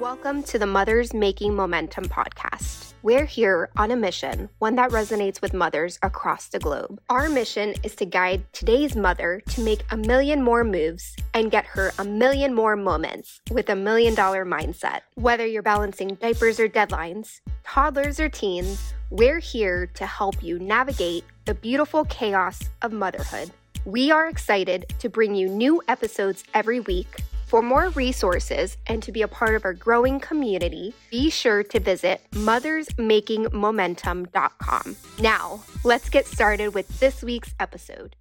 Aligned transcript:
Welcome 0.00 0.44
to 0.44 0.58
the 0.58 0.64
Mothers 0.64 1.12
Making 1.12 1.54
Momentum 1.54 2.06
podcast. 2.06 2.94
We're 3.02 3.26
here 3.26 3.68
on 3.76 3.90
a 3.90 3.96
mission, 3.96 4.48
one 4.58 4.74
that 4.76 4.92
resonates 4.92 5.42
with 5.42 5.52
mothers 5.52 5.98
across 6.02 6.48
the 6.48 6.58
globe. 6.58 6.98
Our 7.10 7.28
mission 7.28 7.74
is 7.82 7.94
to 7.96 8.06
guide 8.06 8.50
today's 8.54 8.96
mother 8.96 9.42
to 9.50 9.60
make 9.60 9.82
a 9.90 9.98
million 9.98 10.42
more 10.42 10.64
moves 10.64 11.14
and 11.34 11.50
get 11.50 11.66
her 11.66 11.92
a 11.98 12.04
million 12.04 12.54
more 12.54 12.76
moments 12.76 13.42
with 13.50 13.68
a 13.68 13.76
million 13.76 14.14
dollar 14.14 14.46
mindset. 14.46 15.00
Whether 15.16 15.44
you're 15.44 15.60
balancing 15.60 16.14
diapers 16.14 16.58
or 16.58 16.66
deadlines, 16.66 17.40
toddlers 17.64 18.18
or 18.18 18.30
teens, 18.30 18.94
we're 19.10 19.38
here 19.38 19.84
to 19.84 20.06
help 20.06 20.42
you 20.42 20.58
navigate 20.58 21.24
the 21.44 21.52
beautiful 21.52 22.06
chaos 22.06 22.58
of 22.80 22.90
motherhood. 22.90 23.50
We 23.84 24.10
are 24.10 24.28
excited 24.28 24.86
to 24.98 25.10
bring 25.10 25.34
you 25.34 25.50
new 25.50 25.82
episodes 25.88 26.42
every 26.54 26.80
week 26.80 27.20
for 27.50 27.60
more 27.62 27.90
resources 27.90 28.78
and 28.86 29.02
to 29.02 29.10
be 29.10 29.22
a 29.22 29.28
part 29.28 29.56
of 29.56 29.64
our 29.64 29.74
growing 29.74 30.20
community, 30.20 30.94
be 31.10 31.28
sure 31.28 31.64
to 31.64 31.80
visit 31.80 32.20
mothersmakingmomentum.com. 32.30 34.96
Now, 35.18 35.60
let's 35.82 36.08
get 36.08 36.28
started 36.28 36.74
with 36.74 37.00
this 37.00 37.24
week's 37.24 37.52
episode. 37.58 38.14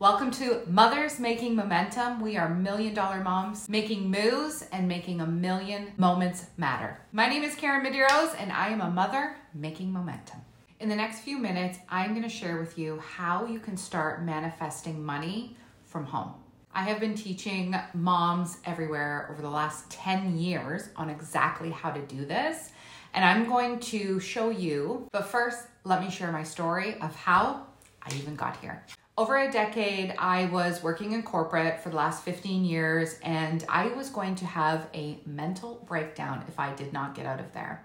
Welcome 0.00 0.32
to 0.32 0.62
Mothers 0.66 1.20
Making 1.20 1.54
Momentum. 1.54 2.20
We 2.20 2.36
are 2.36 2.52
million 2.52 2.94
dollar 2.94 3.22
moms 3.22 3.68
making 3.68 4.10
moves 4.10 4.66
and 4.72 4.88
making 4.88 5.20
a 5.20 5.26
million 5.26 5.92
moments 5.96 6.46
matter. 6.56 6.98
My 7.12 7.28
name 7.28 7.44
is 7.44 7.54
Karyn 7.54 7.86
Medeiros 7.86 8.34
and 8.40 8.50
I 8.50 8.70
am 8.70 8.80
a 8.80 8.90
mother 8.90 9.36
making 9.54 9.92
momentum. 9.92 10.40
In 10.80 10.88
the 10.88 10.96
next 10.96 11.20
few 11.20 11.38
minutes, 11.38 11.78
I'm 11.88 12.10
going 12.10 12.24
to 12.24 12.28
share 12.28 12.58
with 12.58 12.76
you 12.76 12.98
how 12.98 13.46
you 13.46 13.60
can 13.60 13.76
start 13.76 14.24
manifesting 14.24 15.04
money 15.04 15.56
from 15.84 16.06
home. 16.06 16.34
I 16.78 16.82
have 16.82 17.00
been 17.00 17.16
teaching 17.16 17.74
moms 17.92 18.58
everywhere 18.64 19.26
over 19.32 19.42
the 19.42 19.50
last 19.50 19.90
10 19.90 20.38
years 20.38 20.90
on 20.94 21.10
exactly 21.10 21.70
how 21.70 21.90
to 21.90 22.00
do 22.02 22.24
this. 22.24 22.70
And 23.14 23.24
I'm 23.24 23.48
going 23.48 23.80
to 23.80 24.20
show 24.20 24.50
you, 24.50 25.08
but 25.10 25.26
first, 25.26 25.66
let 25.82 26.00
me 26.00 26.08
share 26.08 26.30
my 26.30 26.44
story 26.44 26.94
of 27.00 27.16
how 27.16 27.66
I 28.00 28.14
even 28.14 28.36
got 28.36 28.58
here. 28.58 28.84
Over 29.16 29.38
a 29.38 29.50
decade, 29.50 30.14
I 30.20 30.44
was 30.46 30.80
working 30.80 31.14
in 31.14 31.24
corporate 31.24 31.82
for 31.82 31.90
the 31.90 31.96
last 31.96 32.22
15 32.22 32.64
years, 32.64 33.18
and 33.24 33.64
I 33.68 33.88
was 33.88 34.08
going 34.08 34.36
to 34.36 34.46
have 34.46 34.88
a 34.94 35.18
mental 35.26 35.84
breakdown 35.84 36.44
if 36.46 36.60
I 36.60 36.72
did 36.76 36.92
not 36.92 37.16
get 37.16 37.26
out 37.26 37.40
of 37.40 37.52
there. 37.52 37.82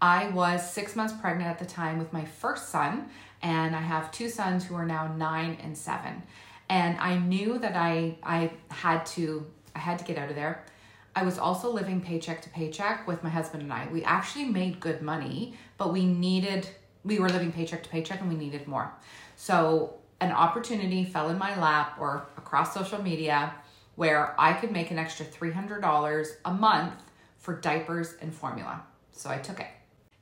I 0.00 0.30
was 0.30 0.68
six 0.68 0.96
months 0.96 1.14
pregnant 1.14 1.48
at 1.48 1.60
the 1.60 1.64
time 1.64 1.96
with 1.96 2.12
my 2.12 2.24
first 2.24 2.70
son, 2.70 3.08
and 3.40 3.76
I 3.76 3.80
have 3.80 4.10
two 4.10 4.28
sons 4.28 4.64
who 4.64 4.74
are 4.74 4.84
now 4.84 5.14
nine 5.14 5.58
and 5.62 5.78
seven 5.78 6.24
and 6.68 6.98
I 6.98 7.18
knew 7.18 7.58
that 7.58 7.76
I 7.76 8.16
I 8.22 8.50
had 8.70 9.06
to 9.06 9.46
I 9.74 9.78
had 9.78 9.98
to 9.98 10.04
get 10.04 10.18
out 10.18 10.28
of 10.28 10.36
there. 10.36 10.64
I 11.14 11.24
was 11.24 11.38
also 11.38 11.70
living 11.70 12.00
paycheck 12.00 12.40
to 12.42 12.48
paycheck 12.48 13.06
with 13.06 13.22
my 13.22 13.28
husband 13.28 13.62
and 13.62 13.72
I. 13.72 13.86
We 13.92 14.02
actually 14.04 14.46
made 14.46 14.80
good 14.80 15.02
money, 15.02 15.54
but 15.76 15.92
we 15.92 16.06
needed 16.06 16.68
we 17.04 17.18
were 17.18 17.28
living 17.28 17.52
paycheck 17.52 17.82
to 17.82 17.88
paycheck 17.88 18.20
and 18.20 18.28
we 18.28 18.36
needed 18.36 18.66
more. 18.66 18.92
So 19.36 19.94
an 20.20 20.30
opportunity 20.30 21.04
fell 21.04 21.30
in 21.30 21.38
my 21.38 21.58
lap 21.58 21.96
or 21.98 22.26
across 22.36 22.72
social 22.72 23.02
media 23.02 23.52
where 23.96 24.34
I 24.40 24.52
could 24.52 24.70
make 24.70 24.90
an 24.90 24.98
extra 24.98 25.26
$300 25.26 26.28
a 26.44 26.54
month 26.54 26.94
for 27.38 27.56
diapers 27.56 28.14
and 28.20 28.32
formula. 28.32 28.82
So 29.10 29.30
I 29.30 29.38
took 29.38 29.60
it. 29.60 29.66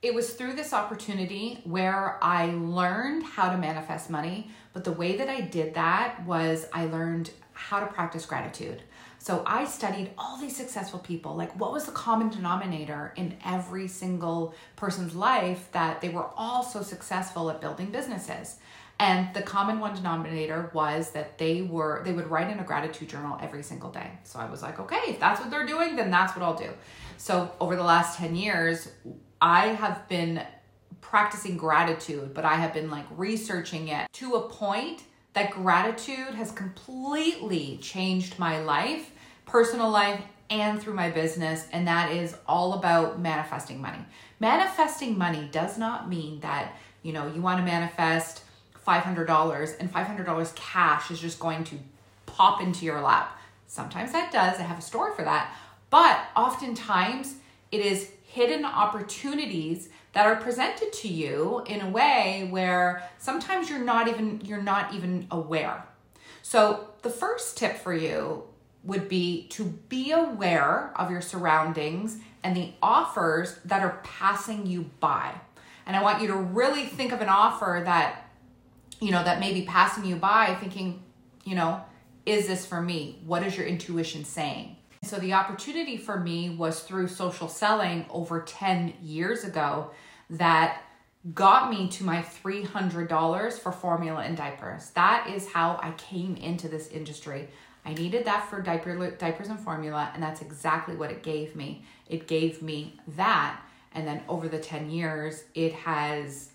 It 0.02 0.14
was 0.14 0.32
through 0.32 0.54
this 0.54 0.72
opportunity 0.72 1.60
where 1.64 2.18
I 2.22 2.46
learned 2.46 3.22
how 3.22 3.50
to 3.50 3.58
manifest 3.58 4.08
money, 4.08 4.50
but 4.72 4.82
the 4.82 4.92
way 4.92 5.16
that 5.16 5.28
I 5.28 5.42
did 5.42 5.74
that 5.74 6.24
was 6.24 6.66
I 6.72 6.86
learned 6.86 7.30
how 7.52 7.80
to 7.80 7.86
practice 7.86 8.24
gratitude. 8.24 8.82
So 9.18 9.42
I 9.46 9.66
studied 9.66 10.12
all 10.16 10.38
these 10.38 10.56
successful 10.56 11.00
people. 11.00 11.36
Like, 11.36 11.52
what 11.60 11.72
was 11.72 11.84
the 11.84 11.92
common 11.92 12.30
denominator 12.30 13.12
in 13.16 13.36
every 13.44 13.86
single 13.86 14.54
person's 14.76 15.14
life 15.14 15.68
that 15.72 16.00
they 16.00 16.08
were 16.08 16.30
all 16.34 16.62
so 16.62 16.80
successful 16.80 17.50
at 17.50 17.60
building 17.60 17.90
businesses? 17.90 18.56
And 18.98 19.32
the 19.34 19.42
common 19.42 19.80
one 19.80 19.94
denominator 19.94 20.70
was 20.72 21.10
that 21.10 21.36
they 21.36 21.60
were 21.60 22.02
they 22.04 22.12
would 22.12 22.30
write 22.30 22.50
in 22.50 22.58
a 22.58 22.64
gratitude 22.64 23.10
journal 23.10 23.38
every 23.42 23.62
single 23.62 23.90
day. 23.90 24.10
So 24.24 24.38
I 24.38 24.48
was 24.48 24.62
like, 24.62 24.80
okay, 24.80 25.00
if 25.08 25.20
that's 25.20 25.40
what 25.40 25.50
they're 25.50 25.66
doing, 25.66 25.96
then 25.96 26.10
that's 26.10 26.34
what 26.34 26.42
I'll 26.42 26.56
do. 26.56 26.70
So 27.18 27.50
over 27.60 27.76
the 27.76 27.82
last 27.82 28.16
10 28.16 28.36
years, 28.36 28.88
I 29.40 29.68
have 29.68 30.08
been 30.08 30.42
practicing 31.00 31.56
gratitude, 31.56 32.34
but 32.34 32.44
I 32.44 32.56
have 32.56 32.74
been 32.74 32.90
like 32.90 33.06
researching 33.16 33.88
it 33.88 34.06
to 34.14 34.34
a 34.34 34.48
point 34.48 35.02
that 35.32 35.50
gratitude 35.52 36.34
has 36.34 36.52
completely 36.52 37.78
changed 37.80 38.38
my 38.38 38.60
life, 38.60 39.10
personal 39.46 39.90
life, 39.90 40.20
and 40.50 40.80
through 40.80 40.94
my 40.94 41.10
business. 41.10 41.66
And 41.72 41.86
that 41.86 42.12
is 42.12 42.36
all 42.46 42.74
about 42.74 43.20
manifesting 43.20 43.80
money. 43.80 44.04
Manifesting 44.40 45.16
money 45.16 45.48
does 45.52 45.78
not 45.78 46.08
mean 46.08 46.40
that, 46.40 46.76
you 47.02 47.12
know, 47.12 47.26
you 47.28 47.40
want 47.40 47.58
to 47.58 47.64
manifest 47.64 48.42
$500 48.86 49.78
and 49.78 49.92
$500 49.92 50.54
cash 50.56 51.10
is 51.10 51.20
just 51.20 51.38
going 51.38 51.64
to 51.64 51.76
pop 52.26 52.60
into 52.60 52.84
your 52.84 53.00
lap. 53.00 53.38
Sometimes 53.66 54.12
that 54.12 54.32
does. 54.32 54.58
I 54.58 54.62
have 54.62 54.78
a 54.78 54.82
story 54.82 55.14
for 55.14 55.22
that. 55.22 55.54
But 55.90 56.20
oftentimes 56.36 57.36
it 57.70 57.80
is 57.80 58.10
hidden 58.30 58.64
opportunities 58.64 59.88
that 60.12 60.24
are 60.24 60.36
presented 60.36 60.92
to 60.92 61.08
you 61.08 61.64
in 61.66 61.80
a 61.80 61.90
way 61.90 62.46
where 62.50 63.02
sometimes 63.18 63.68
you're 63.68 63.84
not 63.84 64.06
even 64.06 64.40
you're 64.44 64.62
not 64.62 64.94
even 64.94 65.26
aware. 65.32 65.84
So 66.42 66.90
the 67.02 67.10
first 67.10 67.58
tip 67.58 67.76
for 67.78 67.92
you 67.92 68.44
would 68.84 69.08
be 69.08 69.48
to 69.48 69.64
be 69.64 70.12
aware 70.12 70.92
of 70.94 71.10
your 71.10 71.20
surroundings 71.20 72.18
and 72.44 72.56
the 72.56 72.72
offers 72.80 73.58
that 73.64 73.82
are 73.82 74.00
passing 74.04 74.64
you 74.64 74.90
by. 75.00 75.34
And 75.84 75.96
I 75.96 76.02
want 76.02 76.22
you 76.22 76.28
to 76.28 76.36
really 76.36 76.84
think 76.84 77.10
of 77.10 77.20
an 77.20 77.28
offer 77.28 77.82
that 77.84 78.30
you 79.00 79.10
know 79.10 79.24
that 79.24 79.40
may 79.40 79.52
be 79.52 79.62
passing 79.62 80.04
you 80.04 80.14
by 80.14 80.54
thinking, 80.60 81.02
you 81.44 81.56
know, 81.56 81.82
is 82.26 82.46
this 82.46 82.64
for 82.64 82.80
me? 82.80 83.18
What 83.26 83.42
is 83.42 83.56
your 83.56 83.66
intuition 83.66 84.24
saying? 84.24 84.76
So 85.02 85.18
the 85.18 85.32
opportunity 85.32 85.96
for 85.96 86.20
me 86.20 86.50
was 86.50 86.80
through 86.80 87.08
social 87.08 87.48
selling 87.48 88.04
over 88.10 88.42
10 88.42 88.94
years 89.02 89.44
ago 89.44 89.92
that 90.28 90.82
got 91.34 91.70
me 91.70 91.88
to 91.88 92.04
my 92.04 92.22
$300 92.22 93.58
for 93.58 93.72
formula 93.72 94.20
and 94.20 94.36
diapers. 94.36 94.90
That 94.90 95.26
is 95.28 95.50
how 95.50 95.80
I 95.82 95.92
came 95.92 96.36
into 96.36 96.68
this 96.68 96.88
industry. 96.88 97.48
I 97.84 97.94
needed 97.94 98.26
that 98.26 98.48
for 98.50 98.60
diaper, 98.60 99.10
diapers 99.12 99.48
and 99.48 99.58
formula, 99.58 100.10
and 100.12 100.22
that's 100.22 100.42
exactly 100.42 100.96
what 100.96 101.10
it 101.10 101.22
gave 101.22 101.56
me. 101.56 101.82
It 102.06 102.26
gave 102.26 102.60
me 102.60 103.00
that. 103.08 103.58
And 103.92 104.06
then 104.06 104.22
over 104.28 104.48
the 104.48 104.58
10 104.58 104.90
years, 104.90 105.44
it 105.54 105.72
has, 105.72 106.50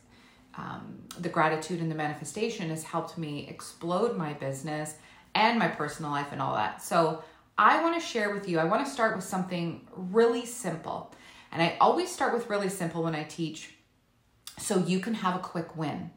um, 0.55 0.99
the 1.19 1.29
gratitude 1.29 1.81
and 1.81 1.89
the 1.89 1.95
manifestation 1.95 2.69
has 2.69 2.83
helped 2.83 3.17
me 3.17 3.47
explode 3.49 4.15
my 4.15 4.33
business 4.33 4.95
and 5.33 5.57
my 5.57 5.67
personal 5.67 6.11
life 6.11 6.27
and 6.31 6.41
all 6.41 6.55
that. 6.55 6.81
So 6.81 7.23
I 7.57 7.81
want 7.81 7.99
to 7.99 8.05
share 8.05 8.33
with 8.33 8.49
you, 8.49 8.59
I 8.59 8.65
want 8.65 8.85
to 8.85 8.91
start 8.91 9.15
with 9.15 9.23
something 9.23 9.87
really 9.95 10.45
simple. 10.45 11.13
And 11.51 11.61
I 11.61 11.77
always 11.79 12.11
start 12.11 12.33
with 12.33 12.49
really 12.49 12.69
simple 12.69 13.03
when 13.03 13.15
I 13.15 13.23
teach 13.23 13.75
so 14.59 14.79
you 14.79 14.99
can 14.99 15.13
have 15.13 15.35
a 15.35 15.39
quick 15.39 15.77
win. 15.77 16.11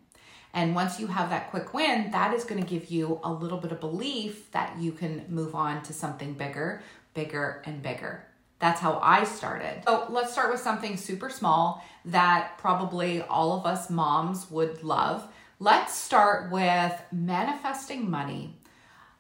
And 0.53 0.75
once 0.75 0.99
you 0.99 1.07
have 1.07 1.31
that 1.31 1.51
quick 1.51 1.75
win, 1.75 2.11
that 2.11 2.35
is 2.35 2.45
going 2.45 2.61
to 2.61 2.69
give 2.69 2.91
you 2.91 3.21
a 3.23 3.33
little 3.33 3.59
bit 3.59 3.71
of 3.71 3.79
belief 3.79 4.51
that 4.53 4.77
you 4.79 4.93
can 4.93 5.25
move 5.29 5.55
on 5.55 5.83
to 5.85 5.93
something 5.93 6.33
bigger, 6.33 6.83
bigger, 7.15 7.63
and 7.67 7.83
bigger. 7.83 8.25
That's 8.59 8.81
how 8.81 8.99
I 9.01 9.23
started. 9.25 9.83
So 9.87 10.07
let's 10.09 10.33
start 10.33 10.51
with 10.51 10.61
something 10.61 10.97
super 10.97 11.31
small 11.31 11.85
that 12.07 12.59
probably 12.59 13.23
all 13.23 13.53
of 13.53 13.67
us 13.67 13.89
moms 13.89 14.51
would 14.51 14.83
love. 14.83 15.29
Let's 15.61 15.95
start 15.95 16.51
with 16.51 17.01
manifesting 17.13 18.11
money 18.11 18.57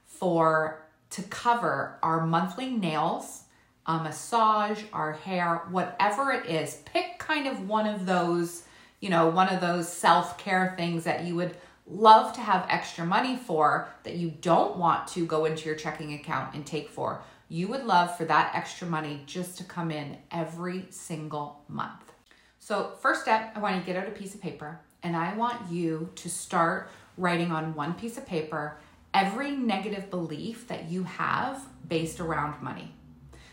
for 0.05 0.88
to 1.11 1.23
cover 1.23 1.99
our 2.03 2.27
monthly 2.27 2.71
nails, 2.71 3.45
a 3.87 4.03
massage, 4.03 4.83
our 4.93 5.13
hair, 5.13 5.63
whatever 5.71 6.33
it 6.33 6.47
is. 6.47 6.83
Pick 6.85 7.19
kind 7.19 7.47
of 7.47 7.69
one 7.69 7.87
of 7.87 8.07
those, 8.07 8.65
you 9.01 9.09
know, 9.09 9.29
one 9.29 9.49
of 9.49 9.61
those 9.61 9.91
self 9.91 10.39
care 10.39 10.75
things 10.77 11.05
that 11.05 11.25
you 11.25 11.35
would 11.37 11.57
love 11.87 12.35
to 12.35 12.41
have 12.41 12.67
extra 12.69 13.05
money 13.05 13.37
for 13.37 13.89
that 14.03 14.17
you 14.17 14.31
don't 14.31 14.77
want 14.77 15.09
to 15.09 15.25
go 15.25 15.47
into 15.47 15.67
your 15.67 15.75
checking 15.75 16.13
account 16.13 16.55
and 16.55 16.67
take 16.67 16.91
for. 16.91 17.23
You 17.49 17.69
would 17.69 17.85
love 17.85 18.15
for 18.17 18.27
that 18.27 18.55
extra 18.55 18.87
money 18.87 19.23
just 19.25 19.57
to 19.59 19.65
come 19.65 19.91
in 19.91 20.19
every 20.31 20.87
single 20.91 21.63
month. 21.67 22.13
So, 22.59 22.93
first 23.01 23.23
step, 23.23 23.53
I 23.55 23.61
want 23.61 23.77
you 23.77 23.81
to 23.81 23.87
get 23.87 23.97
out 23.97 24.07
a 24.07 24.11
piece 24.11 24.35
of 24.35 24.43
paper 24.43 24.81
and 25.03 25.17
I 25.17 25.35
want 25.35 25.71
you 25.71 26.11
to 26.17 26.29
start 26.29 26.91
writing 27.17 27.51
on 27.51 27.75
one 27.75 27.95
piece 27.95 28.19
of 28.19 28.27
paper 28.27 28.77
every 29.15 29.53
negative 29.53 30.11
belief 30.11 30.69
that 30.69 30.89
you 30.91 31.05
have 31.05 31.63
based 31.89 32.21
around 32.21 32.63
money. 32.63 32.93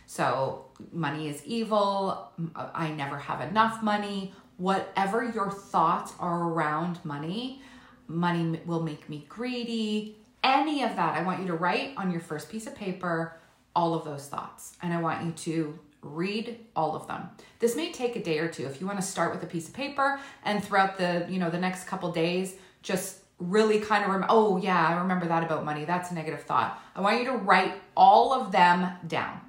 So, 0.06 0.66
money 0.92 1.30
is 1.30 1.44
evil, 1.46 2.32
uh, 2.56 2.70
I 2.74 2.92
never 2.92 3.18
have 3.18 3.42
enough 3.42 3.82
money, 3.82 4.34
whatever 4.58 5.24
your 5.24 5.50
thoughts 5.50 6.14
are 6.20 6.50
around 6.50 7.04
money, 7.04 7.62
money 8.08 8.62
will 8.66 8.84
make 8.84 9.10
me 9.10 9.26
greedy, 9.28 10.18
any 10.46 10.84
of 10.84 10.96
that, 10.96 11.18
I 11.18 11.24
want 11.24 11.42
you 11.42 11.48
to 11.48 11.56
write 11.56 11.96
on 11.98 12.12
your 12.12 12.22
first 12.22 12.50
piece 12.50 12.68
of 12.68 12.76
paper 12.76 13.36
all 13.76 13.96
of 13.96 14.06
those 14.06 14.28
thoughts. 14.28 14.78
And 14.82 14.94
I 14.94 15.02
want 15.02 15.26
you 15.26 15.32
to 15.32 15.80
read 16.04 16.60
all 16.76 16.96
of 16.96 17.08
them. 17.08 17.32
This 17.58 17.76
may 17.76 17.92
take 17.92 18.16
a 18.16 18.22
day 18.22 18.38
or 18.38 18.48
two 18.48 18.68
if 18.68 18.80
you 18.80 18.86
want 18.86 19.00
to 19.00 19.06
start 19.06 19.34
with 19.34 19.42
a 19.42 19.48
piece 19.48 19.68
of 19.68 19.74
paper 19.74 20.20
and 20.44 20.64
throughout 20.64 21.00
the, 21.00 21.26
you 21.28 21.40
know, 21.40 21.50
the 21.50 21.60
next 21.60 21.86
couple 21.86 22.12
days 22.12 22.56
just 22.84 23.22
really 23.40 23.80
kind 23.80 24.04
of 24.04 24.10
remember, 24.10 24.28
oh 24.30 24.58
yeah, 24.58 24.88
I 24.88 25.02
remember 25.02 25.28
that 25.28 25.44
about 25.44 25.66
money. 25.66 25.86
That's 25.86 26.12
a 26.12 26.14
negative 26.14 26.44
thought. 26.44 26.82
I 26.96 27.02
want 27.02 27.20
you 27.20 27.26
to 27.26 27.38
write 27.38 27.74
all 27.96 28.34
of 28.34 28.52
them 28.52 28.92
down. 29.08 29.42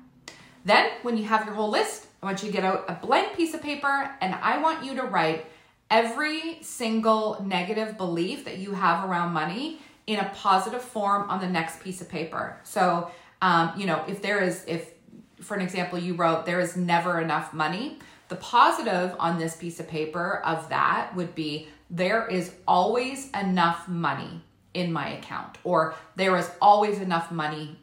Then 0.65 0.91
when 1.03 1.17
you 1.17 1.25
have 1.25 1.47
your 1.47 1.55
whole 1.55 1.71
list, 1.71 2.07
I 2.23 2.27
want 2.27 2.43
you 2.43 2.49
to 2.49 2.53
get 2.53 2.65
out 2.65 2.85
a 2.89 2.95
blank 2.95 3.37
piece 3.37 3.55
of 3.55 3.63
paper 3.63 4.11
and 4.21 4.35
I 4.35 4.59
want 4.59 4.85
you 4.85 4.97
to 4.97 5.03
write 5.03 5.47
every 5.91 6.59
single 6.63 7.41
negative 7.45 7.97
belief 7.97 8.45
that 8.45 8.59
you 8.59 8.73
have 8.73 9.09
around 9.09 9.33
money 9.33 9.81
in 10.07 10.19
a 10.19 10.29
positive 10.35 10.83
form 10.83 11.31
on 11.31 11.41
the 11.41 11.49
next 11.49 11.81
piece 11.81 12.01
of 12.01 12.09
paper. 12.09 12.59
So, 12.65 13.11
um, 13.43 13.73
you 13.77 13.87
know, 13.87 14.05
if 14.09 14.23
there 14.23 14.43
is, 14.43 14.65
if 14.67 14.91
for 15.41 15.55
an 15.55 15.63
example, 15.63 15.99
you 15.99 16.15
wrote, 16.15 16.47
there 16.47 16.61
is 16.61 16.77
never 16.77 17.21
enough 17.21 17.53
money, 17.53 17.99
the 18.29 18.37
positive 18.37 19.15
on 19.19 19.39
this 19.39 19.57
piece 19.57 19.81
of 19.81 19.89
paper 19.89 20.43
of 20.45 20.69
that 20.69 21.15
would 21.15 21.35
be, 21.35 21.69
there 21.91 22.27
is 22.27 22.53
always 22.67 23.31
enough 23.31 23.89
money 23.89 24.43
in 24.75 24.93
my 24.93 25.11
account, 25.11 25.59
or 25.65 25.95
there 26.17 26.37
is 26.37 26.51
always 26.61 26.99
enough 26.99 27.31
money 27.31 27.79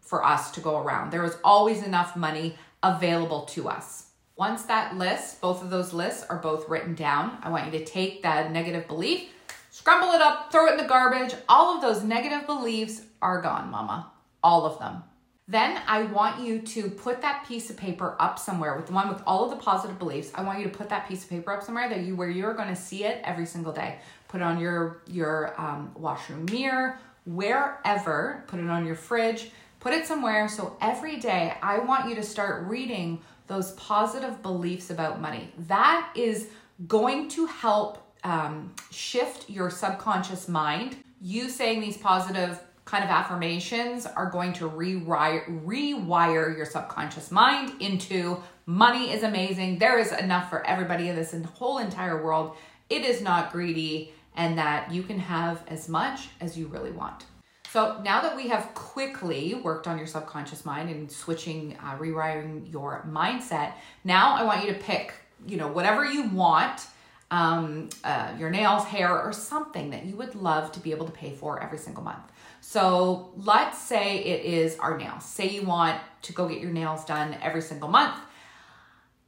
for 0.00 0.24
us 0.24 0.50
to 0.52 0.60
go 0.60 0.78
around. 0.78 1.10
There 1.10 1.24
is 1.24 1.36
always 1.42 1.82
enough 1.82 2.16
money 2.16 2.56
available 2.82 3.42
to 3.46 3.68
us. 3.68 4.06
Once 4.36 4.62
that 4.64 4.96
list, 4.96 5.40
both 5.40 5.62
of 5.62 5.70
those 5.70 5.92
lists 5.92 6.24
are 6.28 6.38
both 6.38 6.68
written 6.68 6.94
down, 6.94 7.38
I 7.42 7.50
want 7.50 7.66
you 7.66 7.78
to 7.78 7.84
take 7.84 8.22
that 8.22 8.52
negative 8.52 8.88
belief, 8.88 9.28
scramble 9.70 10.12
it 10.12 10.20
up, 10.20 10.52
throw 10.52 10.66
it 10.66 10.72
in 10.72 10.76
the 10.78 10.84
garbage. 10.84 11.34
All 11.48 11.74
of 11.74 11.82
those 11.82 12.02
negative 12.02 12.46
beliefs 12.46 13.02
are 13.20 13.40
gone, 13.40 13.70
mama. 13.70 14.10
All 14.42 14.66
of 14.66 14.78
them. 14.78 15.04
Then 15.52 15.82
I 15.86 16.04
want 16.04 16.40
you 16.40 16.60
to 16.60 16.88
put 16.88 17.20
that 17.20 17.44
piece 17.46 17.68
of 17.68 17.76
paper 17.76 18.16
up 18.18 18.38
somewhere 18.38 18.74
with 18.74 18.86
the 18.86 18.94
one 18.94 19.10
with 19.10 19.22
all 19.26 19.44
of 19.44 19.50
the 19.50 19.62
positive 19.62 19.98
beliefs. 19.98 20.32
I 20.34 20.42
want 20.42 20.60
you 20.60 20.64
to 20.64 20.74
put 20.74 20.88
that 20.88 21.06
piece 21.06 21.24
of 21.24 21.28
paper 21.28 21.52
up 21.52 21.62
somewhere 21.62 21.90
that 21.90 22.00
you 22.00 22.16
where 22.16 22.30
you're 22.30 22.54
going 22.54 22.70
to 22.70 22.76
see 22.76 23.04
it 23.04 23.20
every 23.22 23.44
single 23.44 23.70
day. 23.70 23.98
Put 24.28 24.40
it 24.40 24.44
on 24.44 24.58
your 24.58 25.02
your 25.06 25.52
um, 25.60 25.92
washroom 25.94 26.46
mirror, 26.46 26.98
wherever. 27.26 28.44
Put 28.46 28.60
it 28.60 28.70
on 28.70 28.86
your 28.86 28.94
fridge. 28.94 29.50
Put 29.78 29.92
it 29.92 30.06
somewhere 30.06 30.48
so 30.48 30.74
every 30.80 31.18
day 31.18 31.52
I 31.62 31.80
want 31.80 32.08
you 32.08 32.14
to 32.14 32.22
start 32.22 32.66
reading 32.66 33.20
those 33.46 33.72
positive 33.72 34.40
beliefs 34.40 34.88
about 34.88 35.20
money. 35.20 35.52
That 35.68 36.10
is 36.14 36.48
going 36.88 37.28
to 37.28 37.44
help 37.44 37.98
um, 38.24 38.74
shift 38.90 39.50
your 39.50 39.68
subconscious 39.68 40.48
mind. 40.48 40.96
You 41.20 41.50
saying 41.50 41.82
these 41.82 41.98
positive 41.98 42.58
kind 42.92 43.04
of 43.04 43.08
affirmations 43.10 44.04
are 44.04 44.28
going 44.28 44.52
to 44.52 44.68
rewire, 44.68 45.64
rewire 45.64 46.54
your 46.54 46.66
subconscious 46.66 47.30
mind 47.30 47.72
into 47.80 48.36
money 48.66 49.10
is 49.10 49.22
amazing. 49.22 49.78
There 49.78 49.98
is 49.98 50.12
enough 50.12 50.50
for 50.50 50.62
everybody 50.66 51.08
in 51.08 51.16
this 51.16 51.34
whole 51.54 51.78
entire 51.78 52.22
world. 52.22 52.54
It 52.90 53.02
is 53.02 53.22
not 53.22 53.50
greedy, 53.50 54.12
and 54.36 54.58
that 54.58 54.92
you 54.92 55.02
can 55.04 55.18
have 55.18 55.62
as 55.68 55.88
much 55.88 56.28
as 56.38 56.58
you 56.58 56.66
really 56.66 56.90
want. 56.90 57.24
So 57.70 57.98
now 58.04 58.20
that 58.20 58.36
we 58.36 58.48
have 58.48 58.74
quickly 58.74 59.54
worked 59.54 59.86
on 59.86 59.96
your 59.96 60.06
subconscious 60.06 60.66
mind 60.66 60.90
and 60.90 61.10
switching, 61.10 61.78
uh, 61.82 61.96
rewiring 61.96 62.70
your 62.70 63.08
mindset, 63.10 63.72
now 64.04 64.34
I 64.34 64.44
want 64.44 64.66
you 64.66 64.70
to 64.74 64.78
pick, 64.78 65.14
you 65.46 65.56
know, 65.56 65.68
whatever 65.68 66.04
you 66.04 66.24
want, 66.28 66.88
um, 67.30 67.88
uh, 68.04 68.34
your 68.38 68.50
nails, 68.50 68.84
hair, 68.84 69.18
or 69.18 69.32
something 69.32 69.88
that 69.88 70.04
you 70.04 70.14
would 70.16 70.34
love 70.34 70.70
to 70.72 70.80
be 70.80 70.90
able 70.90 71.06
to 71.06 71.12
pay 71.12 71.34
for 71.34 71.62
every 71.62 71.78
single 71.78 72.04
month. 72.04 72.20
So 72.64 73.32
let's 73.36 73.76
say 73.76 74.18
it 74.18 74.44
is 74.44 74.78
our 74.78 74.96
nails. 74.96 75.24
Say 75.24 75.48
you 75.48 75.62
want 75.62 76.00
to 76.22 76.32
go 76.32 76.48
get 76.48 76.60
your 76.60 76.70
nails 76.70 77.04
done 77.04 77.36
every 77.42 77.60
single 77.60 77.88
month. 77.88 78.16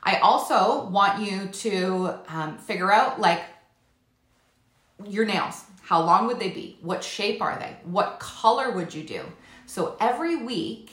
I 0.02 0.18
also 0.18 0.86
want 0.86 1.22
you 1.22 1.48
to 1.48 2.14
um, 2.28 2.58
figure 2.58 2.92
out 2.92 3.20
like 3.20 3.42
your 5.06 5.24
nails. 5.24 5.64
How 5.82 6.02
long 6.02 6.26
would 6.26 6.38
they 6.38 6.50
be? 6.50 6.78
What 6.82 7.02
shape 7.02 7.40
are 7.40 7.58
they? 7.58 7.76
What 7.84 8.20
color 8.20 8.70
would 8.70 8.94
you 8.94 9.02
do? 9.02 9.22
So 9.66 9.96
every 10.00 10.36
week, 10.36 10.92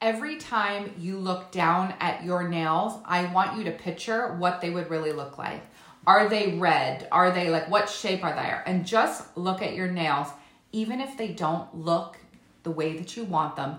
every 0.00 0.36
time 0.36 0.92
you 0.98 1.18
look 1.18 1.52
down 1.52 1.94
at 2.00 2.24
your 2.24 2.48
nails, 2.48 3.00
I 3.04 3.26
want 3.32 3.56
you 3.58 3.64
to 3.64 3.70
picture 3.70 4.34
what 4.34 4.60
they 4.60 4.70
would 4.70 4.90
really 4.90 5.12
look 5.12 5.38
like. 5.38 5.62
Are 6.06 6.28
they 6.28 6.56
red? 6.58 7.06
Are 7.12 7.30
they 7.30 7.48
like 7.48 7.70
what 7.70 7.88
shape 7.88 8.24
are 8.24 8.34
they? 8.34 8.70
And 8.70 8.84
just 8.84 9.36
look 9.36 9.62
at 9.62 9.74
your 9.74 9.88
nails. 9.88 10.28
Even 10.72 11.00
if 11.00 11.16
they 11.16 11.28
don't 11.28 11.72
look 11.74 12.16
the 12.64 12.70
way 12.70 12.96
that 12.96 13.16
you 13.16 13.24
want 13.24 13.56
them, 13.56 13.78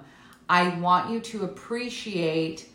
I 0.49 0.77
want 0.79 1.11
you 1.11 1.19
to 1.19 1.45
appreciate 1.45 2.67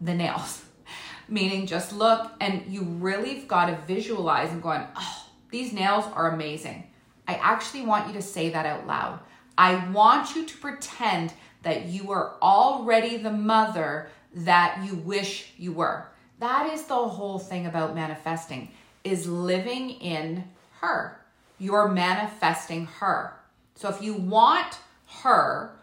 the 0.00 0.14
nails. 0.14 0.64
Meaning, 1.28 1.66
just 1.66 1.92
look 1.92 2.30
and 2.40 2.64
you 2.68 2.82
really've 2.82 3.48
got 3.48 3.66
to 3.66 3.76
visualize 3.86 4.50
and 4.50 4.62
going, 4.62 4.86
oh, 4.96 5.26
these 5.50 5.72
nails 5.72 6.04
are 6.14 6.32
amazing. 6.32 6.84
I 7.26 7.34
actually 7.34 7.82
want 7.82 8.06
you 8.08 8.14
to 8.14 8.22
say 8.22 8.48
that 8.50 8.64
out 8.64 8.86
loud. 8.86 9.20
I 9.56 9.90
want 9.90 10.34
you 10.34 10.46
to 10.46 10.56
pretend 10.58 11.32
that 11.62 11.86
you 11.86 12.12
are 12.12 12.36
already 12.40 13.16
the 13.16 13.32
mother 13.32 14.08
that 14.34 14.84
you 14.84 14.94
wish 14.94 15.52
you 15.58 15.72
were. 15.72 16.06
That 16.38 16.72
is 16.72 16.84
the 16.84 16.94
whole 16.94 17.38
thing 17.38 17.66
about 17.66 17.94
manifesting 17.94 18.70
is 19.04 19.26
living 19.26 19.90
in 19.90 20.44
her. 20.80 21.20
You're 21.58 21.88
manifesting 21.88 22.86
her. 22.86 23.34
So 23.74 23.88
if 23.88 24.00
you 24.00 24.14
want 24.14 24.78
her 25.22 25.77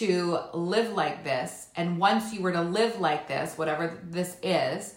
to 0.00 0.38
live 0.54 0.92
like 0.92 1.24
this, 1.24 1.68
and 1.76 1.98
once 1.98 2.32
you 2.32 2.40
were 2.40 2.52
to 2.52 2.62
live 2.62 3.00
like 3.00 3.28
this, 3.28 3.58
whatever 3.58 3.98
this 4.02 4.36
is, 4.42 4.94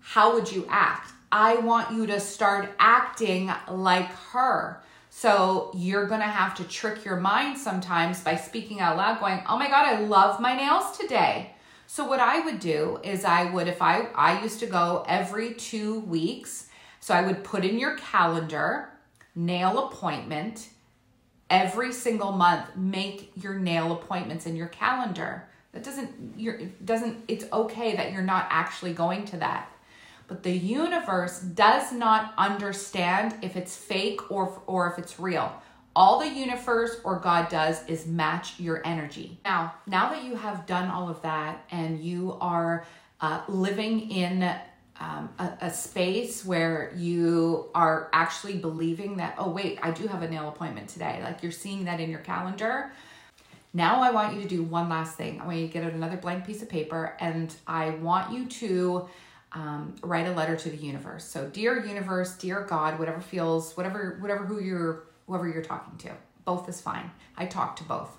how 0.00 0.34
would 0.34 0.50
you 0.50 0.66
act? 0.68 1.12
I 1.30 1.56
want 1.56 1.92
you 1.92 2.06
to 2.06 2.18
start 2.20 2.74
acting 2.78 3.50
like 3.70 4.08
her. 4.32 4.82
So 5.10 5.70
you're 5.74 6.06
gonna 6.06 6.24
have 6.24 6.54
to 6.56 6.64
trick 6.64 7.04
your 7.04 7.16
mind 7.16 7.58
sometimes 7.58 8.22
by 8.22 8.36
speaking 8.36 8.80
out 8.80 8.96
loud, 8.96 9.20
going, 9.20 9.42
Oh 9.46 9.58
my 9.58 9.68
God, 9.68 9.86
I 9.86 10.00
love 10.00 10.40
my 10.40 10.56
nails 10.56 10.96
today. 10.96 11.50
So 11.86 12.08
what 12.08 12.18
I 12.18 12.40
would 12.40 12.60
do 12.60 13.00
is 13.04 13.26
I 13.26 13.50
would, 13.50 13.68
if 13.68 13.82
I 13.82 14.08
I 14.14 14.42
used 14.42 14.58
to 14.60 14.66
go 14.66 15.04
every 15.06 15.52
two 15.52 16.00
weeks, 16.00 16.68
so 16.98 17.12
I 17.12 17.20
would 17.26 17.44
put 17.44 17.64
in 17.64 17.78
your 17.78 17.96
calendar, 17.98 18.88
nail 19.34 19.86
appointment, 19.86 20.68
every 21.50 21.92
single 21.92 22.32
month 22.32 22.74
make 22.76 23.32
your 23.36 23.54
nail 23.54 23.92
appointments 23.92 24.46
in 24.46 24.56
your 24.56 24.68
calendar 24.68 25.46
that 25.72 25.82
doesn't 25.82 26.34
you're 26.36 26.54
it 26.54 26.86
doesn't 26.86 27.22
it's 27.28 27.44
okay 27.52 27.96
that 27.96 28.12
you're 28.12 28.22
not 28.22 28.46
actually 28.50 28.92
going 28.92 29.24
to 29.24 29.36
that 29.36 29.70
but 30.26 30.42
the 30.42 30.52
universe 30.52 31.40
does 31.40 31.92
not 31.92 32.32
understand 32.38 33.36
if 33.42 33.56
it's 33.56 33.76
fake 33.76 34.30
or, 34.30 34.62
or 34.66 34.90
if 34.90 34.98
it's 34.98 35.20
real. 35.20 35.52
All 35.96 36.18
the 36.18 36.28
universe 36.28 36.96
or 37.04 37.18
God 37.18 37.48
does 37.48 37.86
is 37.88 38.06
match 38.06 38.58
your 38.58 38.84
energy. 38.84 39.38
Now, 39.44 39.74
now 39.86 40.10
that 40.10 40.24
you 40.24 40.34
have 40.34 40.66
done 40.66 40.88
all 40.90 41.08
of 41.08 41.22
that 41.22 41.64
and 41.70 42.00
you 42.00 42.36
are 42.40 42.84
uh, 43.20 43.42
living 43.48 44.10
in 44.10 44.50
um, 45.00 45.28
a, 45.38 45.52
a, 45.62 45.70
space 45.72 46.44
where 46.44 46.92
you 46.96 47.68
are 47.74 48.08
actually 48.12 48.58
believing 48.58 49.16
that, 49.16 49.34
oh, 49.38 49.50
wait, 49.50 49.78
I 49.82 49.90
do 49.90 50.06
have 50.06 50.22
a 50.22 50.30
nail 50.30 50.48
appointment 50.48 50.88
today. 50.88 51.20
Like 51.22 51.42
you're 51.42 51.52
seeing 51.52 51.84
that 51.84 51.98
in 51.98 52.10
your 52.10 52.20
calendar. 52.20 52.92
Now, 53.72 54.02
I 54.02 54.12
want 54.12 54.36
you 54.36 54.42
to 54.42 54.48
do 54.48 54.62
one 54.62 54.88
last 54.88 55.16
thing. 55.16 55.40
I 55.40 55.46
want 55.46 55.58
you 55.58 55.66
to 55.66 55.72
get 55.72 55.82
out 55.82 55.92
another 55.92 56.16
blank 56.16 56.46
piece 56.46 56.62
of 56.62 56.68
paper 56.68 57.16
and 57.18 57.52
I 57.66 57.90
want 57.90 58.32
you 58.32 58.46
to 58.46 59.08
um, 59.50 59.96
write 60.02 60.28
a 60.28 60.32
letter 60.32 60.54
to 60.54 60.70
the 60.70 60.76
universe. 60.76 61.24
So, 61.24 61.48
dear 61.48 61.84
universe, 61.84 62.36
dear 62.36 62.62
God, 62.62 62.98
whatever 62.98 63.20
feels, 63.20 63.76
whatever, 63.76 64.18
whatever 64.20 64.44
who 64.44 64.60
you're, 64.60 65.04
whoever 65.26 65.48
you're 65.48 65.62
talking 65.62 65.98
to, 65.98 66.14
both 66.44 66.68
is 66.68 66.80
fine. 66.80 67.10
I 67.36 67.46
talk 67.46 67.74
to 67.76 67.84
both. 67.84 68.16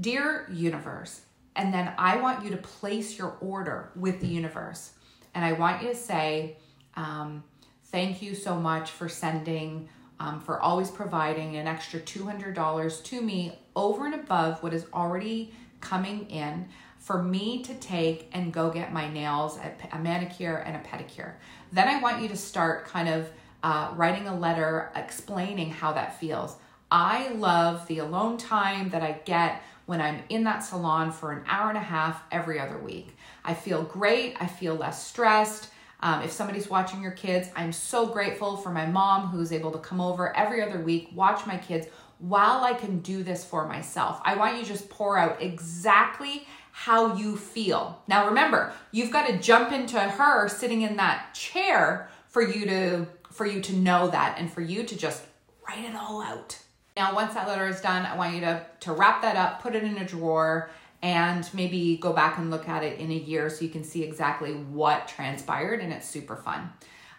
Dear 0.00 0.48
universe, 0.52 1.22
and 1.54 1.74
then 1.74 1.92
I 1.98 2.16
want 2.16 2.44
you 2.44 2.50
to 2.50 2.56
place 2.56 3.18
your 3.18 3.36
order 3.40 3.90
with 3.94 4.20
the 4.20 4.26
universe. 4.26 4.92
And 5.34 5.44
I 5.44 5.52
want 5.52 5.82
you 5.82 5.88
to 5.88 5.94
say, 5.94 6.56
um, 6.96 7.44
thank 7.84 8.22
you 8.22 8.34
so 8.34 8.56
much 8.56 8.90
for 8.90 9.08
sending, 9.08 9.88
um, 10.18 10.40
for 10.40 10.60
always 10.60 10.90
providing 10.90 11.56
an 11.56 11.66
extra 11.66 12.00
$200 12.00 13.04
to 13.04 13.22
me 13.22 13.58
over 13.76 14.06
and 14.06 14.14
above 14.14 14.62
what 14.62 14.74
is 14.74 14.86
already 14.92 15.52
coming 15.80 16.28
in 16.28 16.68
for 16.98 17.22
me 17.22 17.62
to 17.62 17.74
take 17.74 18.28
and 18.32 18.52
go 18.52 18.70
get 18.70 18.92
my 18.92 19.10
nails, 19.10 19.58
a 19.92 19.98
manicure 19.98 20.56
and 20.56 20.76
a 20.76 20.80
pedicure. 20.80 21.32
Then 21.72 21.88
I 21.88 22.00
want 22.00 22.22
you 22.22 22.28
to 22.28 22.36
start 22.36 22.84
kind 22.86 23.08
of 23.08 23.30
uh, 23.62 23.92
writing 23.96 24.28
a 24.28 24.36
letter 24.36 24.90
explaining 24.94 25.70
how 25.70 25.92
that 25.92 26.18
feels. 26.20 26.56
I 26.90 27.28
love 27.28 27.86
the 27.86 27.98
alone 27.98 28.36
time 28.36 28.90
that 28.90 29.02
I 29.02 29.12
get 29.24 29.62
when 29.86 30.00
I'm 30.00 30.22
in 30.28 30.44
that 30.44 30.60
salon 30.60 31.10
for 31.12 31.32
an 31.32 31.42
hour 31.46 31.68
and 31.68 31.78
a 31.78 31.82
half 31.82 32.22
every 32.30 32.60
other 32.60 32.78
week. 32.78 33.16
I 33.44 33.54
feel 33.54 33.82
great, 33.82 34.36
I 34.40 34.46
feel 34.46 34.74
less 34.74 35.06
stressed. 35.06 35.70
Um, 36.02 36.22
if 36.22 36.32
somebody's 36.32 36.70
watching 36.70 37.02
your 37.02 37.12
kids, 37.12 37.48
I'm 37.54 37.72
so 37.72 38.06
grateful 38.06 38.56
for 38.56 38.70
my 38.70 38.86
mom 38.86 39.28
who's 39.28 39.52
able 39.52 39.70
to 39.72 39.78
come 39.78 40.00
over 40.00 40.34
every 40.34 40.62
other 40.62 40.80
week, 40.80 41.10
watch 41.14 41.46
my 41.46 41.58
kids 41.58 41.86
while 42.18 42.64
I 42.64 42.74
can 42.74 43.00
do 43.00 43.22
this 43.22 43.44
for 43.44 43.66
myself. 43.66 44.20
I 44.24 44.36
want 44.36 44.56
you 44.56 44.62
to 44.62 44.68
just 44.68 44.88
pour 44.90 45.18
out 45.18 45.40
exactly 45.42 46.46
how 46.72 47.16
you 47.16 47.36
feel. 47.36 48.02
Now 48.08 48.28
remember, 48.28 48.72
you've 48.92 49.10
got 49.10 49.26
to 49.26 49.38
jump 49.38 49.72
into 49.72 49.98
her 49.98 50.48
sitting 50.48 50.82
in 50.82 50.96
that 50.96 51.34
chair 51.34 52.08
for 52.28 52.42
you 52.42 52.66
to 52.66 53.06
for 53.30 53.46
you 53.46 53.60
to 53.60 53.74
know 53.74 54.08
that 54.10 54.38
and 54.38 54.52
for 54.52 54.60
you 54.60 54.82
to 54.82 54.96
just 54.96 55.22
write 55.66 55.84
it 55.84 55.94
all 55.94 56.20
out. 56.22 56.58
Now, 56.96 57.14
once 57.14 57.34
that 57.34 57.46
letter 57.46 57.68
is 57.68 57.80
done, 57.80 58.04
I 58.04 58.16
want 58.16 58.34
you 58.34 58.40
to 58.40 58.64
to 58.80 58.92
wrap 58.92 59.22
that 59.22 59.36
up, 59.36 59.62
put 59.62 59.74
it 59.74 59.82
in 59.82 59.98
a 59.98 60.04
drawer 60.04 60.70
and 61.02 61.48
maybe 61.54 61.96
go 61.96 62.12
back 62.12 62.38
and 62.38 62.50
look 62.50 62.68
at 62.68 62.82
it 62.84 62.98
in 62.98 63.10
a 63.10 63.14
year 63.14 63.48
so 63.48 63.64
you 63.64 63.70
can 63.70 63.84
see 63.84 64.02
exactly 64.02 64.52
what 64.52 65.08
transpired 65.08 65.80
and 65.80 65.92
it's 65.92 66.08
super 66.08 66.36
fun. 66.36 66.70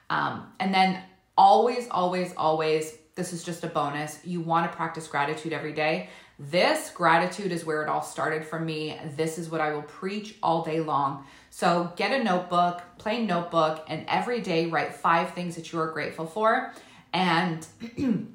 Um, 0.09 0.51
and 0.59 0.73
then 0.73 1.01
always, 1.37 1.87
always, 1.89 2.33
always, 2.35 2.97
this 3.15 3.33
is 3.33 3.43
just 3.43 3.63
a 3.63 3.67
bonus. 3.67 4.19
You 4.23 4.41
want 4.41 4.69
to 4.69 4.75
practice 4.75 5.07
gratitude 5.07 5.53
every 5.53 5.73
day. 5.73 6.09
This 6.37 6.89
gratitude 6.91 7.51
is 7.51 7.65
where 7.65 7.83
it 7.83 7.89
all 7.89 8.01
started 8.01 8.43
for 8.43 8.59
me. 8.59 8.99
This 9.15 9.37
is 9.37 9.49
what 9.49 9.61
I 9.61 9.73
will 9.73 9.83
preach 9.83 10.35
all 10.41 10.63
day 10.63 10.79
long. 10.79 11.25
So 11.49 11.91
get 11.95 12.19
a 12.19 12.23
notebook, 12.23 12.81
plain 12.97 13.27
notebook, 13.27 13.85
and 13.87 14.05
every 14.07 14.41
day 14.41 14.65
write 14.67 14.93
five 14.93 15.33
things 15.33 15.55
that 15.55 15.71
you 15.71 15.79
are 15.79 15.91
grateful 15.91 16.25
for. 16.25 16.73
And 17.13 17.65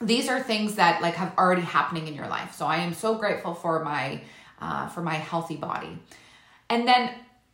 these 0.00 0.28
are 0.28 0.42
things 0.42 0.76
that 0.76 1.02
like 1.02 1.14
have 1.14 1.36
already 1.36 1.62
happening 1.62 2.08
in 2.08 2.14
your 2.14 2.28
life. 2.28 2.54
So 2.54 2.66
I 2.66 2.78
am 2.78 2.94
so 2.94 3.16
grateful 3.16 3.54
for 3.54 3.84
my 3.84 4.22
uh, 4.64 4.88
for 4.88 5.02
my 5.02 5.14
healthy 5.14 5.56
body. 5.56 5.98
And 6.70 6.88
then 6.88 7.10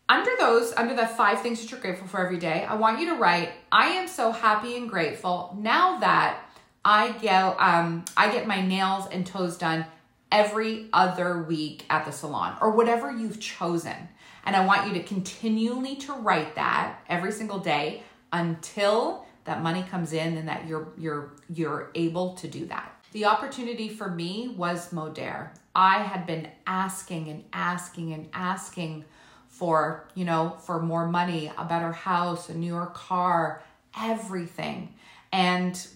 under 0.08 0.30
those, 0.38 0.72
under 0.76 0.94
the 0.94 1.06
five 1.06 1.42
things 1.42 1.60
that 1.60 1.70
you're 1.70 1.80
grateful 1.80 2.06
for 2.06 2.24
every 2.24 2.38
day, 2.38 2.64
I 2.64 2.76
want 2.76 3.00
you 3.00 3.06
to 3.10 3.16
write, 3.16 3.50
I 3.72 3.88
am 3.88 4.06
so 4.06 4.30
happy 4.30 4.76
and 4.76 4.88
grateful 4.88 5.56
now 5.60 5.98
that 5.98 6.38
I 6.84 7.12
get 7.12 7.56
um, 7.58 8.04
I 8.16 8.32
get 8.32 8.46
my 8.46 8.64
nails 8.64 9.06
and 9.10 9.26
toes 9.26 9.58
done 9.58 9.84
every 10.32 10.88
other 10.92 11.42
week 11.42 11.84
at 11.90 12.04
the 12.04 12.12
salon 12.12 12.56
or 12.60 12.70
whatever 12.70 13.10
you've 13.10 13.40
chosen. 13.40 14.08
And 14.46 14.56
I 14.56 14.64
want 14.64 14.86
you 14.86 14.94
to 14.94 15.02
continually 15.02 15.96
to 15.96 16.14
write 16.14 16.54
that 16.54 17.00
every 17.08 17.32
single 17.32 17.58
day 17.58 18.02
until 18.32 19.26
that 19.44 19.62
money 19.62 19.82
comes 19.82 20.12
in 20.12 20.36
and 20.38 20.48
that 20.48 20.66
you're 20.66 20.88
you're 20.96 21.32
you're 21.52 21.90
able 21.94 22.34
to 22.36 22.48
do 22.48 22.66
that. 22.66 22.99
The 23.12 23.24
opportunity 23.24 23.88
for 23.88 24.08
me 24.08 24.54
was 24.56 24.90
Modere. 24.90 25.50
I 25.74 25.98
had 25.98 26.26
been 26.26 26.48
asking 26.66 27.28
and 27.28 27.44
asking 27.52 28.12
and 28.12 28.28
asking 28.32 29.04
for, 29.48 30.08
you 30.14 30.24
know, 30.24 30.56
for 30.60 30.80
more 30.80 31.06
money, 31.06 31.50
a 31.58 31.64
better 31.64 31.92
house, 31.92 32.48
a 32.48 32.54
newer 32.56 32.86
car, 32.86 33.62
everything. 33.96 34.94
And 35.32 35.86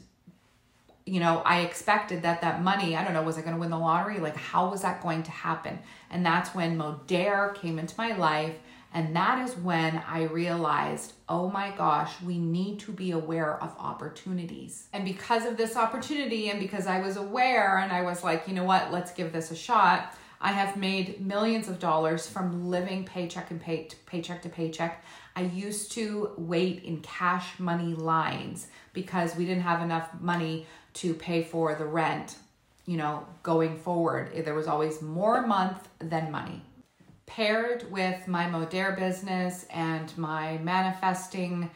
you 1.06 1.20
know, 1.20 1.42
I 1.44 1.60
expected 1.60 2.22
that 2.22 2.40
that 2.40 2.62
money, 2.62 2.96
I 2.96 3.04
don't 3.04 3.12
know, 3.12 3.22
was 3.22 3.36
I 3.36 3.42
going 3.42 3.54
to 3.54 3.60
win 3.60 3.70
the 3.70 3.78
lottery? 3.78 4.18
Like, 4.20 4.36
how 4.36 4.70
was 4.70 4.82
that 4.82 5.02
going 5.02 5.22
to 5.24 5.30
happen? 5.30 5.78
And 6.10 6.24
that's 6.24 6.54
when 6.54 6.78
Modere 6.78 7.54
came 7.54 7.78
into 7.78 7.94
my 7.98 8.16
life. 8.16 8.54
And 8.94 9.14
that 9.16 9.46
is 9.46 9.56
when 9.56 10.00
I 10.06 10.22
realized, 10.22 11.14
oh 11.28 11.50
my 11.50 11.72
gosh, 11.72 12.12
we 12.22 12.38
need 12.38 12.78
to 12.80 12.92
be 12.92 13.10
aware 13.10 13.60
of 13.60 13.74
opportunities. 13.76 14.86
And 14.92 15.04
because 15.04 15.44
of 15.46 15.56
this 15.56 15.76
opportunity, 15.76 16.48
and 16.48 16.60
because 16.60 16.86
I 16.86 17.00
was 17.00 17.16
aware 17.16 17.78
and 17.78 17.90
I 17.90 18.02
was 18.02 18.22
like, 18.22 18.46
you 18.46 18.54
know 18.54 18.62
what, 18.62 18.92
let's 18.92 19.12
give 19.12 19.32
this 19.32 19.50
a 19.50 19.56
shot, 19.56 20.14
I 20.40 20.52
have 20.52 20.76
made 20.76 21.26
millions 21.26 21.68
of 21.68 21.80
dollars 21.80 22.28
from 22.28 22.70
living 22.70 23.04
paycheck 23.04 23.50
and 23.50 23.60
pay, 23.60 23.88
paycheck 24.06 24.42
to 24.42 24.48
paycheck. 24.48 25.04
I 25.34 25.42
used 25.42 25.90
to 25.92 26.30
wait 26.36 26.84
in 26.84 27.00
cash 27.00 27.58
money 27.58 27.94
lines 27.94 28.68
because 28.92 29.34
we 29.34 29.44
didn't 29.44 29.62
have 29.62 29.82
enough 29.82 30.08
money 30.20 30.66
to 30.94 31.14
pay 31.14 31.42
for 31.42 31.74
the 31.74 31.86
rent, 31.86 32.36
you 32.86 32.96
know, 32.96 33.26
going 33.42 33.76
forward. 33.76 34.30
There 34.44 34.54
was 34.54 34.68
always 34.68 35.02
more 35.02 35.44
month 35.44 35.88
than 35.98 36.30
money. 36.30 36.62
Paired 37.26 37.90
with 37.90 38.28
my 38.28 38.44
Modere 38.44 38.96
business 38.96 39.66
and 39.70 40.16
my 40.18 40.58
manifesting 40.58 41.70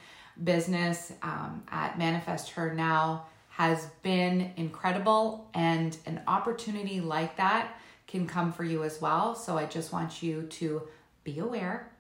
business 0.45 1.13
um, 1.23 1.63
at 1.71 1.99
Manifest 1.99 2.51
Her 2.51 2.75
Now 2.75 3.27
has 3.49 3.87
been 4.03 4.53
incredible, 4.57 5.51
and 5.53 5.97
an 6.07 6.23
opportunity 6.29 7.01
like 7.01 7.37
that 7.37 7.77
can 8.07 8.27
come 8.27 8.53
for 8.53 8.63
you 8.63 8.85
as 8.85 9.01
well. 9.01 9.35
So 9.35 9.59
I 9.59 9.67
just 9.67 9.93
want 9.93 10.23
you 10.23 10.43
to 10.43 10.83
be 11.25 11.41
aware 11.41 11.91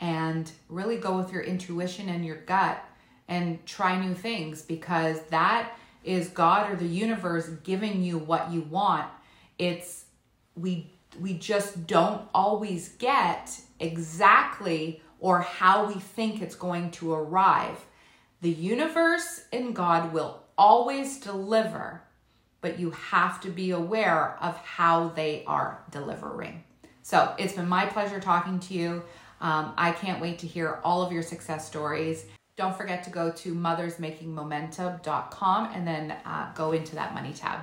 and 0.00 0.50
really 0.68 0.96
go 0.96 1.16
with 1.16 1.32
your 1.32 1.42
intuition 1.42 2.08
and 2.08 2.24
your 2.24 2.36
gut 2.36 2.82
and 3.28 3.64
try 3.64 3.98
new 3.98 4.14
things 4.14 4.62
because 4.62 5.20
that 5.30 5.78
is 6.04 6.28
God 6.28 6.70
or 6.70 6.76
the 6.76 6.86
universe 6.86 7.48
giving 7.64 8.02
you 8.02 8.18
what 8.18 8.50
you 8.50 8.62
want. 8.62 9.06
It's 9.58 10.04
we 10.54 10.95
we 11.20 11.34
just 11.34 11.86
don't 11.86 12.22
always 12.34 12.90
get 12.90 13.60
exactly 13.80 15.02
or 15.18 15.40
how 15.40 15.86
we 15.86 15.94
think 15.94 16.42
it's 16.42 16.54
going 16.54 16.90
to 16.92 17.12
arrive. 17.12 17.84
The 18.42 18.50
universe 18.50 19.42
and 19.52 19.74
God 19.74 20.12
will 20.12 20.42
always 20.58 21.18
deliver, 21.18 22.02
but 22.60 22.78
you 22.78 22.90
have 22.90 23.40
to 23.40 23.48
be 23.50 23.70
aware 23.70 24.36
of 24.40 24.56
how 24.58 25.08
they 25.08 25.42
are 25.46 25.82
delivering. 25.90 26.62
So 27.02 27.34
it's 27.38 27.54
been 27.54 27.68
my 27.68 27.86
pleasure 27.86 28.20
talking 28.20 28.60
to 28.60 28.74
you. 28.74 29.02
Um, 29.40 29.72
I 29.76 29.92
can't 29.92 30.20
wait 30.20 30.38
to 30.40 30.46
hear 30.46 30.80
all 30.84 31.00
of 31.02 31.12
your 31.12 31.22
success 31.22 31.66
stories. 31.66 32.26
Don't 32.56 32.76
forget 32.76 33.02
to 33.04 33.10
go 33.10 33.30
to 33.30 33.54
mothersmakingmomentum.com 33.54 35.70
and 35.74 35.86
then 35.86 36.10
uh, 36.24 36.52
go 36.54 36.72
into 36.72 36.94
that 36.94 37.14
money 37.14 37.32
tab. 37.32 37.60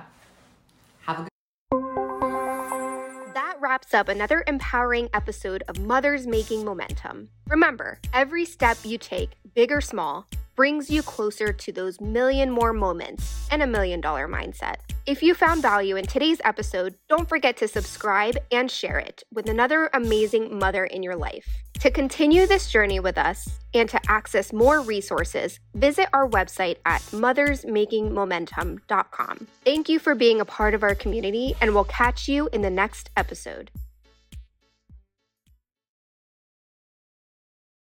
Wraps 3.74 3.92
up 3.92 4.08
another 4.08 4.44
empowering 4.46 5.08
episode 5.12 5.64
of 5.66 5.80
Mothers 5.80 6.28
Making 6.28 6.64
Momentum. 6.64 7.28
Remember, 7.48 7.98
every 8.12 8.44
step 8.44 8.76
you 8.84 8.98
take, 8.98 9.30
big 9.52 9.72
or 9.72 9.80
small, 9.80 10.28
brings 10.54 10.90
you 10.90 11.02
closer 11.02 11.52
to 11.52 11.72
those 11.72 12.00
million 12.00 12.50
more 12.50 12.72
moments 12.72 13.46
and 13.50 13.62
a 13.62 13.66
million 13.66 14.00
dollar 14.00 14.26
mindset. 14.28 14.76
If 15.06 15.22
you 15.22 15.34
found 15.34 15.60
value 15.60 15.96
in 15.96 16.06
today's 16.06 16.40
episode, 16.44 16.94
don't 17.08 17.28
forget 17.28 17.58
to 17.58 17.68
subscribe 17.68 18.38
and 18.50 18.70
share 18.70 18.98
it 18.98 19.22
with 19.32 19.46
another 19.48 19.90
amazing 19.92 20.58
mother 20.58 20.86
in 20.86 21.02
your 21.02 21.16
life. 21.16 21.46
To 21.80 21.90
continue 21.90 22.46
this 22.46 22.70
journey 22.70 23.00
with 23.00 23.18
us 23.18 23.58
and 23.74 23.88
to 23.90 24.00
access 24.08 24.50
more 24.52 24.80
resources, 24.80 25.60
visit 25.74 26.08
our 26.14 26.26
website 26.26 26.78
at 26.86 27.02
mothersmakingmomentum.com. 27.02 29.46
Thank 29.64 29.90
you 29.90 29.98
for 29.98 30.14
being 30.14 30.40
a 30.40 30.46
part 30.46 30.72
of 30.72 30.82
our 30.82 30.94
community, 30.94 31.54
and 31.60 31.74
we'll 31.74 31.84
catch 31.84 32.26
you 32.28 32.48
in 32.52 32.62
the 32.62 32.70
next 32.70 33.10
episode. 33.16 33.70